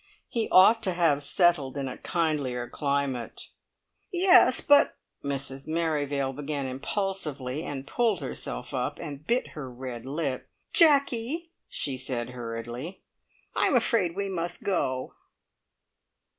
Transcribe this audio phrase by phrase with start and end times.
[0.27, 3.49] He ought to have settled in a kindlier climate."
[4.11, 10.49] "Yes, but" Mrs Merrivale began impulsively, and pulled herself up, and bit her red lip.
[10.73, 13.03] "Jacky," she said hurriedly,
[13.55, 15.13] "I'm afraid we must go."